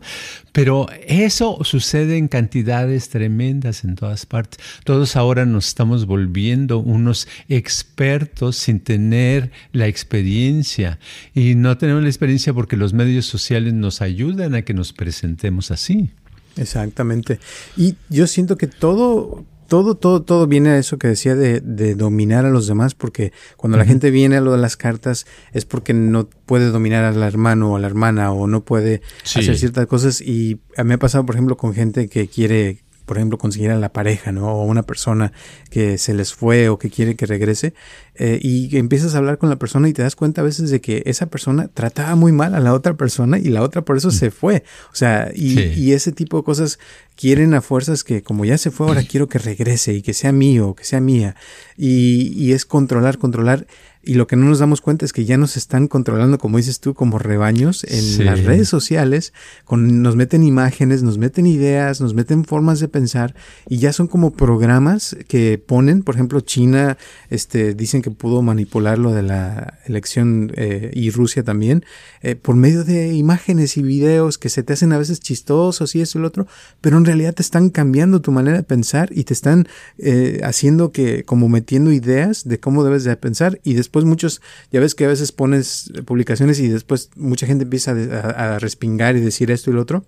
[0.51, 4.59] Pero eso sucede en cantidades tremendas en todas partes.
[4.83, 10.99] Todos ahora nos estamos volviendo unos expertos sin tener la experiencia
[11.33, 15.71] y no tenemos la experiencia porque los medios sociales nos ayudan a que nos presentemos
[15.71, 16.11] así.
[16.57, 17.39] Exactamente.
[17.75, 21.59] Y yo siento que todo, todo, todo, todo viene a eso que decía de,
[21.95, 25.65] dominar a los demás, porque cuando la gente viene a lo de las cartas es
[25.65, 29.87] porque no puede dominar al hermano o a la hermana o no puede hacer ciertas
[29.87, 30.21] cosas.
[30.21, 33.71] Y a mí me ha pasado, por ejemplo, con gente que quiere por ejemplo, conseguir
[33.71, 34.47] a la pareja, ¿no?
[34.47, 35.31] O una persona
[35.69, 37.73] que se les fue o que quiere que regrese,
[38.17, 40.81] eh, y empiezas a hablar con la persona y te das cuenta a veces de
[40.81, 44.09] que esa persona trataba muy mal a la otra persona y la otra por eso
[44.09, 44.11] mm.
[44.11, 44.63] se fue.
[44.91, 46.79] O sea, y, y, ese tipo de cosas
[47.15, 50.31] quieren a fuerzas que como ya se fue, ahora quiero que regrese y que sea
[50.31, 51.35] mío, que sea mía.
[51.77, 53.67] Y, y es controlar, controlar.
[54.07, 56.79] Y lo que no nos damos cuenta es que ya nos están controlando, como dices
[56.79, 62.13] tú, como rebaños en las redes sociales, con, nos meten imágenes, nos meten ideas, nos
[62.13, 63.33] meten formas de pensar
[63.67, 66.99] y ya son como programas que ponen, por ejemplo, China,
[67.31, 71.83] este, dicen que pudo manipular lo de la elección eh, y Rusia también,
[72.21, 76.01] eh, por medio de imágenes y videos que se te hacen a veces chistosos y
[76.01, 76.45] eso y lo otro,
[76.81, 80.91] pero en realidad te están cambiando tu manera de pensar y te están eh, haciendo
[80.91, 84.39] que, como metiendo ideas de cómo debes de pensar y después muchos,
[84.71, 89.19] ya ves que a veces pones publicaciones y después mucha gente empieza a, respingar y
[89.19, 90.05] decir esto y lo otro,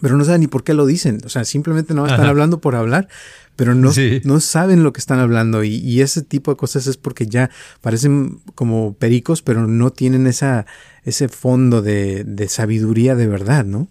[0.00, 2.74] pero no saben ni por qué lo dicen, o sea, simplemente no están hablando por
[2.74, 3.08] hablar,
[3.56, 3.92] pero no,
[4.24, 5.62] no saben lo que están hablando.
[5.64, 7.50] Y, ese tipo de cosas es porque ya
[7.82, 10.64] parecen como pericos, pero no tienen esa,
[11.04, 13.88] ese fondo de, de sabiduría de verdad, ¿no?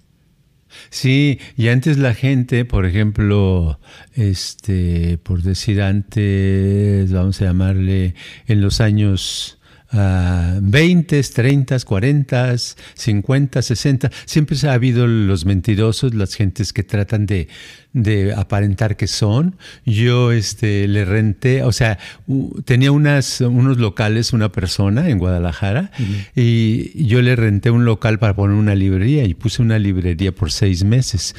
[0.90, 3.80] Sí, y antes la gente, por ejemplo,
[4.14, 8.16] este, por decir antes, vamos a llamarle,
[8.48, 9.59] en los años
[9.94, 12.56] uh, 20, 30, 40,
[12.94, 17.48] 50, 60, siempre ha habido los mentirosos, las gentes que tratan de
[17.94, 19.56] de aparentar que son.
[19.86, 21.98] Yo este, le renté, o sea,
[22.66, 25.92] tenía unas, unos locales, una persona en Guadalajara,
[26.36, 30.52] y yo le renté un local para poner una librería y puse una librería por
[30.52, 31.36] seis meses.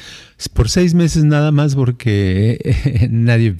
[0.49, 3.55] Por seis meses nada más porque nadie,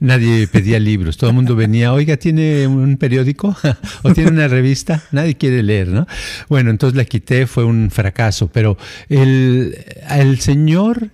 [0.00, 1.16] nadie pedía libros.
[1.16, 3.56] Todo el mundo venía, oiga, ¿tiene un periódico?
[4.02, 5.02] ¿O tiene una revista?
[5.12, 6.06] Nadie quiere leer, ¿no?
[6.48, 8.76] Bueno, entonces la quité, fue un fracaso, pero
[9.08, 9.76] el,
[10.10, 11.10] el señor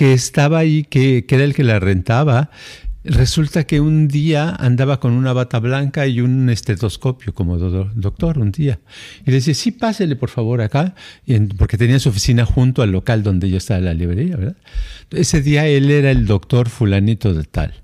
[0.00, 2.50] que estaba ahí, que, era el que la rentaba,
[3.04, 8.52] resulta que un día andaba con una bata blanca y un estetoscopio como doctor un
[8.52, 8.80] día.
[9.24, 10.94] Y le decía, sí, pásele por favor acá,
[11.56, 14.56] porque tenía su oficina junto al local donde yo estaba la librería, ¿verdad?
[15.10, 17.74] Ese día él era el doctor fulanito de tal.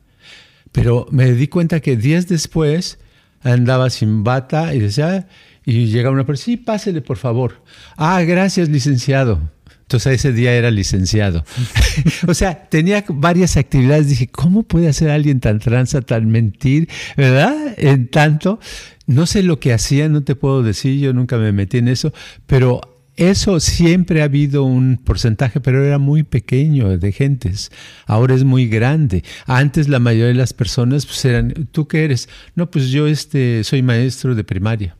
[0.72, 2.98] Pero me di cuenta que días después
[3.42, 5.28] andaba sin bata y decía,
[5.64, 7.62] y llega una persona, sí, pásele por favor.
[7.96, 9.55] Ah, gracias, licenciado.
[9.86, 11.44] Entonces ese día era licenciado.
[12.26, 14.08] o sea, tenía varias actividades.
[14.08, 16.88] Dije, ¿cómo puede hacer alguien tan tranza, tan mentir?
[17.16, 17.54] ¿Verdad?
[17.76, 18.58] En tanto,
[19.06, 22.12] no sé lo que hacía, no te puedo decir, yo nunca me metí en eso,
[22.48, 22.80] pero
[23.14, 27.70] eso siempre ha habido un porcentaje, pero era muy pequeño de gentes.
[28.06, 29.22] Ahora es muy grande.
[29.46, 32.28] Antes la mayoría de las personas pues eran, ¿tú qué eres?
[32.56, 34.96] No, pues yo este, soy maestro de primaria.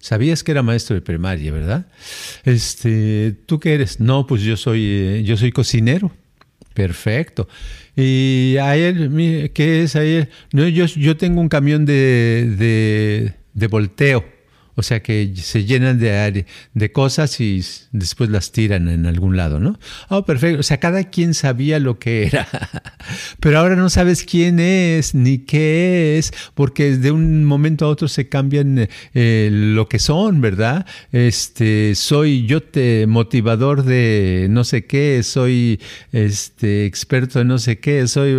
[0.00, 1.86] Sabías que era maestro de primaria, ¿verdad?
[2.44, 4.00] Este, ¿tú qué eres?
[4.00, 6.10] No, pues yo soy, eh, yo soy cocinero.
[6.74, 7.48] Perfecto.
[7.96, 10.30] Y ayer, ¿qué es ayer?
[10.52, 14.24] No, yo, yo tengo un camión de, de, de volteo.
[14.80, 17.62] O sea que se llenan de, de cosas y
[17.92, 19.78] después las tiran en algún lado, ¿no?
[20.08, 20.60] Oh, perfecto.
[20.60, 22.48] O sea, cada quien sabía lo que era.
[23.40, 28.08] Pero ahora no sabes quién es ni qué es, porque de un momento a otro
[28.08, 30.86] se cambian eh, lo que son, ¿verdad?
[31.12, 35.78] Este, soy yo te motivador de no sé qué, soy
[36.12, 38.32] este experto en no sé qué, soy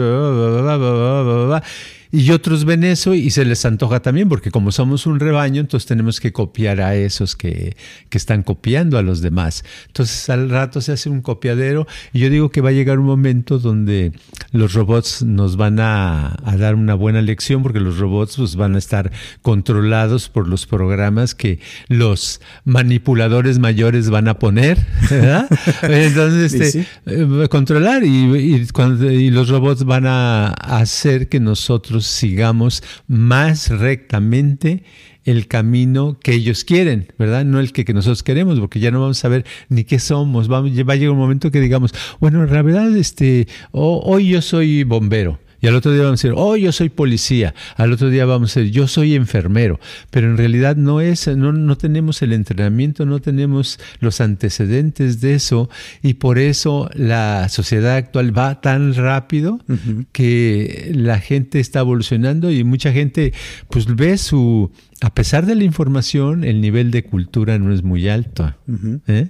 [2.11, 5.87] y otros ven eso y se les antoja también, porque como somos un rebaño, entonces
[5.87, 7.75] tenemos que copiar a esos que,
[8.09, 9.63] que están copiando a los demás.
[9.87, 13.05] Entonces al rato se hace un copiadero y yo digo que va a llegar un
[13.05, 14.11] momento donde
[14.51, 18.77] los robots nos van a, dar una buena lección, porque los robots pues, van a
[18.77, 24.77] estar controlados por los programas que los manipuladores mayores van a poner,
[25.09, 25.47] ¿verdad?
[25.83, 32.83] Entonces, este, eh, controlar y, cuando, y los robots van a hacer que nosotros sigamos
[33.07, 34.83] más rectamente
[35.23, 37.45] el camino que ellos quieren, ¿verdad?
[37.45, 40.47] No el que, nosotros queremos, porque ya no vamos a saber ni qué somos.
[40.47, 44.83] Vamos, va a llegar un momento que digamos, bueno, en realidad, este, hoy yo soy
[44.83, 47.53] bombero y al otro día vamos a decir, oh, yo soy policía.
[47.75, 49.79] Al otro día vamos a decir, yo soy enfermero.
[50.09, 55.35] Pero en realidad no es, no, no tenemos el entrenamiento, no tenemos los antecedentes de
[55.35, 55.69] eso.
[56.01, 59.59] Y por eso la sociedad actual va tan rápido
[60.11, 63.33] que la gente está evolucionando y mucha gente
[63.69, 64.71] pues ve su,
[65.01, 68.53] a pesar de la información, el nivel de cultura no es muy alto.
[69.07, 69.27] ¿eh?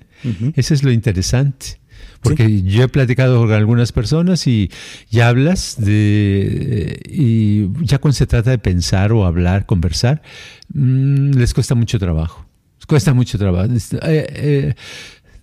[0.56, 1.81] Eso es lo interesante.
[2.22, 4.70] Porque yo he platicado con algunas personas y,
[5.10, 7.00] ya hablas de.
[7.10, 10.22] Y ya cuando se trata de pensar o hablar, conversar,
[10.74, 12.46] mm, les cuesta mucho trabajo.
[12.78, 13.72] Les cuesta mucho trabajo.
[13.74, 14.74] Eh, eh,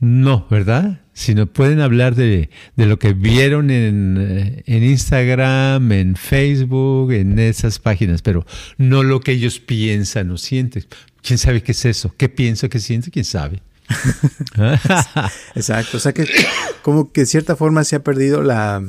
[0.00, 1.00] no, ¿verdad?
[1.12, 7.38] Sino pueden hablar de, de lo que vieron en, eh, en, Instagram, en Facebook, en
[7.40, 10.84] esas páginas, pero no lo que ellos piensan o sienten.
[11.22, 12.14] ¿Quién sabe qué es eso?
[12.16, 13.10] ¿Qué pienso, qué siento?
[13.10, 13.60] ¿Quién sabe?
[15.54, 16.26] Exacto, o sea que
[16.82, 18.82] como que de cierta forma se ha perdido la,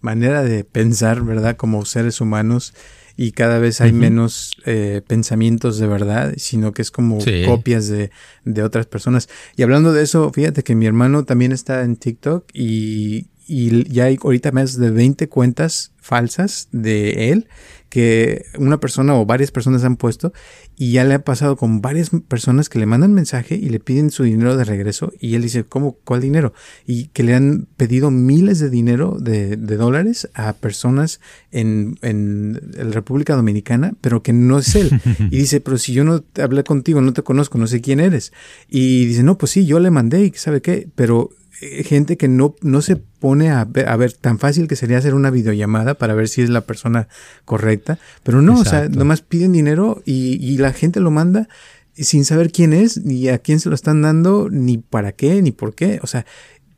[0.00, 1.56] manera de pensar, ¿verdad?
[1.56, 2.74] Como seres humanos
[3.16, 8.10] y cada vez hay menos eh, pensamientos de verdad, sino que es como copias de,
[8.44, 9.28] de, otras personas.
[9.56, 14.04] Y hablando de eso, fíjate que mi hermano también está en TikTok y, y ya
[14.04, 17.48] hay ahorita más de 20 cuentas falsas de él
[17.88, 20.32] que una persona o varias personas han puesto
[20.76, 24.12] y ya le ha pasado con varias personas que le mandan mensaje y le piden
[24.12, 25.98] su dinero de regreso y él dice, ¿cómo?
[26.04, 26.54] ¿Cuál dinero?
[26.86, 32.92] Y que le han pedido miles de dinero de, dólares a personas en, en la
[32.92, 34.90] República Dominicana, pero que no es él.
[35.30, 38.32] Y dice, pero si yo no hablé contigo, no te conozco, no sé quién eres.
[38.68, 42.54] Y dice, no, pues sí, yo le mandé y sabe qué, pero gente que no,
[42.62, 46.14] no se pone a ver, a ver, tan fácil que sería hacer una videollamada para
[46.14, 47.08] ver si es la persona
[47.44, 51.48] correcta, pero no, o sea, nomás piden dinero y, y la gente lo manda
[51.94, 55.52] sin saber quién es, ni a quién se lo están dando, ni para qué, ni
[55.52, 56.24] por qué, o sea,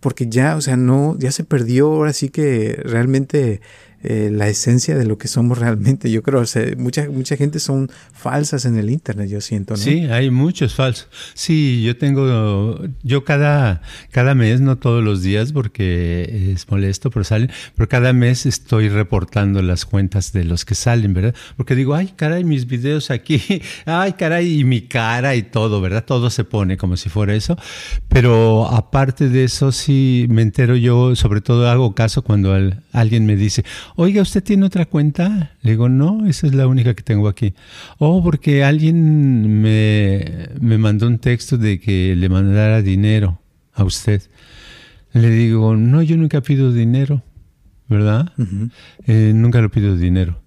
[0.01, 3.61] porque ya, o sea, no, ya se perdió ahora sí que realmente
[4.03, 6.11] eh, la esencia de lo que somos realmente.
[6.11, 9.81] Yo creo, que mucha, mucha gente son falsas en el Internet, yo siento, ¿no?
[9.81, 11.09] Sí, hay muchos falsos.
[11.35, 17.25] Sí, yo tengo, yo cada, cada mes, no todos los días porque es molesto, pero
[17.25, 21.35] salen, pero cada mes estoy reportando las cuentas de los que salen, ¿verdad?
[21.57, 23.41] Porque digo, ay, caray, mis videos aquí,
[23.87, 26.05] ay, caray, y mi cara y todo, ¿verdad?
[26.05, 27.57] Todo se pone como si fuera eso.
[28.09, 32.55] Pero aparte de eso, sí me entero yo, sobre todo hago caso cuando
[32.93, 33.65] alguien me dice,
[33.97, 35.53] oiga, ¿usted tiene otra cuenta?
[35.63, 37.55] Le digo, no, esa es la única que tengo aquí.
[37.99, 43.41] Oh, porque alguien me, me mandó un texto de que le mandara dinero
[43.73, 44.23] a usted.
[45.13, 47.23] Le digo, no, yo nunca pido dinero.
[47.93, 48.33] ¿verdad?
[49.07, 50.41] Eh, nunca lo pido dinero.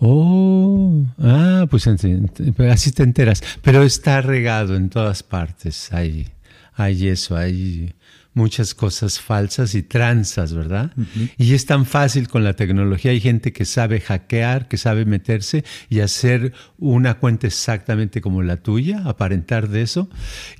[0.00, 3.42] Oh, ah, pues así te enteras.
[3.62, 5.92] Pero está regado en todas partes.
[5.92, 6.28] Hay,
[6.74, 7.94] hay eso, hay
[8.38, 10.92] muchas cosas falsas y tranzas, ¿verdad?
[11.36, 13.10] Y es tan fácil con la tecnología.
[13.10, 18.58] Hay gente que sabe hackear, que sabe meterse y hacer una cuenta exactamente como la
[18.58, 20.08] tuya, aparentar de eso.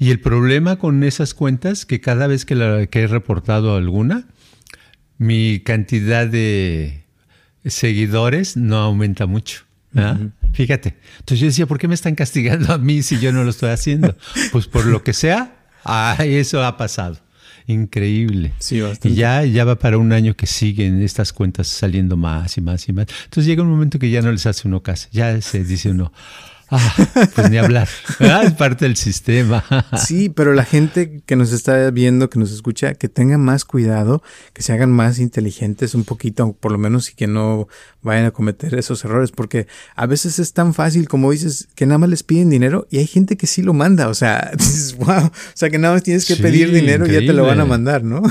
[0.01, 4.26] Y el problema con esas cuentas, que cada vez que, la, que he reportado alguna,
[5.18, 7.05] mi cantidad de
[7.64, 9.62] seguidores no aumenta mucho.
[10.53, 10.97] Fíjate.
[11.20, 13.70] Entonces yo decía, ¿por qué me están castigando a mí si yo no lo estoy
[13.70, 14.16] haciendo?
[14.51, 15.55] Pues por lo que sea,
[16.18, 17.28] eso ha pasado.
[17.68, 18.52] Increíble.
[18.58, 22.62] Sí, Y ya, ya va para un año que siguen estas cuentas saliendo más y
[22.62, 23.06] más y más.
[23.24, 25.08] Entonces llega un momento que ya no les hace uno caso.
[25.12, 26.10] Ya se dice uno,
[26.70, 26.94] Ah,
[27.34, 27.88] pues ni hablar.
[28.18, 29.64] es parte del sistema.
[30.06, 34.22] sí, pero la gente que nos está viendo, que nos escucha, que tenga más cuidado,
[34.52, 37.68] que se hagan más inteligentes un poquito, por lo menos, y que no
[38.02, 39.66] vayan a cometer esos errores, porque
[39.96, 43.06] a veces es tan fácil, como dices, que nada más les piden dinero y hay
[43.06, 44.08] gente que sí lo manda.
[44.08, 47.20] O sea, dices, wow, o sea, que nada más tienes que pedir dinero y ya
[47.20, 48.22] te lo van a mandar, ¿no?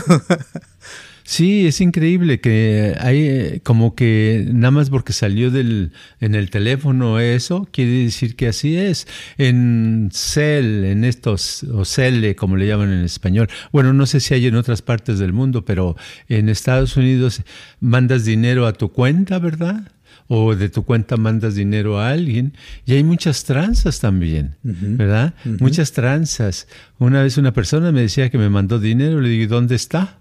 [1.30, 6.50] Sí, es increíble que hay eh, como que nada más porque salió del, en el
[6.50, 9.08] teléfono eso, quiere decir que así es.
[9.38, 13.50] En Cell, en estos, o Cell, como le llaman en español.
[13.74, 15.98] Bueno, no sé si hay en otras partes del mundo, pero
[16.30, 17.42] en Estados Unidos
[17.82, 19.92] mandas dinero a tu cuenta, ¿verdad?
[20.30, 22.54] o de tu cuenta mandas dinero a alguien.
[22.86, 25.34] Y hay muchas tranzas también, ¿verdad?
[25.60, 26.70] Muchas tranzas.
[27.00, 30.20] Una vez una persona me decía que me mandó dinero, le digo, ¿dónde está?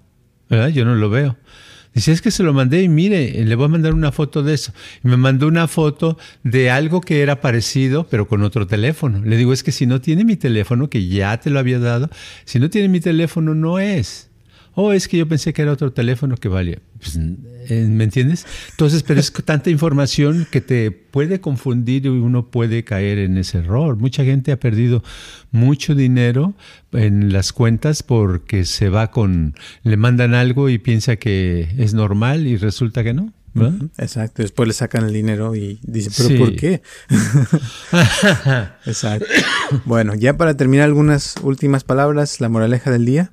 [0.49, 1.37] Yo no lo veo.
[1.97, 4.53] Dice, es que se lo mandé y mire, le voy a mandar una foto de
[4.53, 4.73] eso.
[5.03, 9.25] Y me mandó una foto de algo que era parecido, pero con otro teléfono.
[9.25, 12.11] Le digo, es que si no tiene mi teléfono, que ya te lo había dado,
[12.45, 14.29] si no tiene mi teléfono, no es.
[14.75, 16.81] Oh, es que yo pensé que era otro teléfono que valía.
[16.99, 17.19] Pues,
[17.69, 18.47] eh, ¿Me entiendes?
[18.71, 23.59] Entonces, pero es tanta información que te puede confundir y uno puede caer en ese
[23.59, 23.97] error.
[23.97, 25.03] Mucha gente ha perdido
[25.51, 26.55] mucho dinero
[26.93, 32.47] en las cuentas porque se va con, le mandan algo y piensa que es normal
[32.47, 33.33] y resulta que no.
[33.97, 36.83] Exacto, después le sacan el dinero y dicen, pero ¿por qué?
[38.87, 39.27] Exacto.
[39.85, 43.33] Bueno, ya para terminar algunas últimas palabras, la moraleja del día.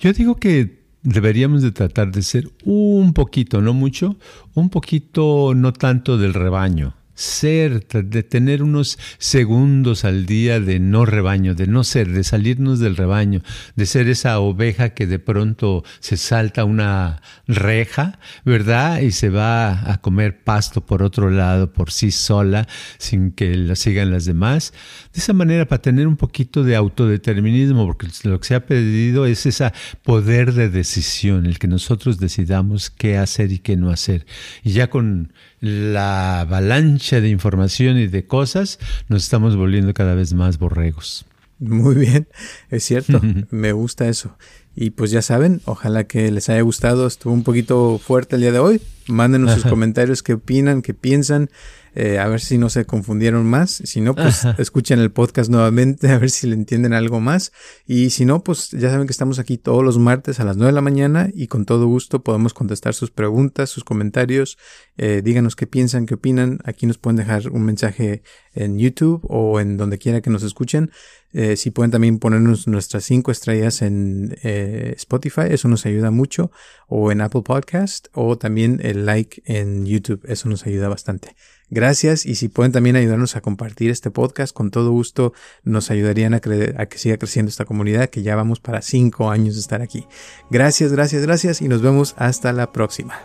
[0.00, 0.77] Yo digo que
[1.08, 4.16] deberíamos de tratar de ser un poquito, no mucho,
[4.54, 11.04] un poquito no tanto del rebaño ser, de tener unos segundos al día de no
[11.04, 13.42] rebaño, de no ser, de salirnos del rebaño,
[13.74, 19.00] de ser esa oveja que de pronto se salta una reja, ¿verdad?
[19.00, 23.74] Y se va a comer pasto por otro lado, por sí sola, sin que la
[23.74, 24.72] sigan las demás.
[25.12, 29.26] De esa manera, para tener un poquito de autodeterminismo, porque lo que se ha pedido
[29.26, 29.72] es ese
[30.04, 34.24] poder de decisión, el que nosotros decidamos qué hacer y qué no hacer.
[34.62, 38.78] Y ya con la avalancha de información y de cosas,
[39.08, 41.24] nos estamos volviendo cada vez más borregos.
[41.58, 42.28] Muy bien,
[42.70, 44.36] es cierto, me gusta eso.
[44.80, 48.52] Y pues ya saben, ojalá que les haya gustado, estuvo un poquito fuerte el día
[48.52, 48.80] de hoy.
[49.08, 51.50] Mándenos sus comentarios, qué opinan, qué piensan.
[51.94, 53.70] Eh, a ver si no se confundieron más.
[53.84, 57.52] Si no, pues escuchen el podcast nuevamente, a ver si le entienden algo más.
[57.86, 60.68] Y si no, pues ya saben que estamos aquí todos los martes a las 9
[60.68, 64.58] de la mañana y con todo gusto podemos contestar sus preguntas, sus comentarios.
[64.96, 66.58] Eh, díganos qué piensan, qué opinan.
[66.64, 68.22] Aquí nos pueden dejar un mensaje
[68.54, 70.90] en YouTube o en donde quiera que nos escuchen.
[71.32, 76.50] Eh, si pueden también ponernos nuestras cinco estrellas en Spotify, eso nos ayuda mucho.
[76.86, 81.36] O en Apple Podcast o también el like en YouTube, eso nos ayuda bastante.
[81.70, 86.32] Gracias y si pueden también ayudarnos a compartir este podcast, con todo gusto nos ayudarían
[86.34, 89.82] a, a, que siga creciendo esta comunidad, que ya vamos para cinco años de estar
[89.82, 90.06] aquí.
[90.50, 93.20] Gracias, gracias, gracias y nos vemos hasta la próxima.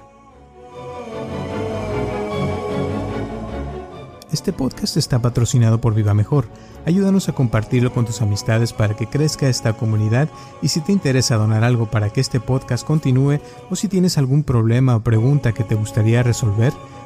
[4.33, 6.47] Este podcast está patrocinado por Viva Mejor.
[6.87, 10.27] Ayúdanos a compartirlo con tus amistades para que crezca esta comunidad
[10.61, 13.39] y si te interesa donar algo para que este podcast continúe
[13.69, 16.73] o si tienes algún problema o pregunta que te gustaría resolver,